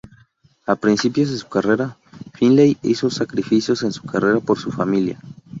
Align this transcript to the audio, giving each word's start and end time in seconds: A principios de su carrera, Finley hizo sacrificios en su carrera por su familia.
A 0.65 0.75
principios 0.75 1.29
de 1.29 1.37
su 1.37 1.47
carrera, 1.47 1.95
Finley 2.33 2.75
hizo 2.81 3.11
sacrificios 3.11 3.83
en 3.83 3.91
su 3.91 4.01
carrera 4.01 4.39
por 4.39 4.57
su 4.57 4.71
familia. 4.71 5.19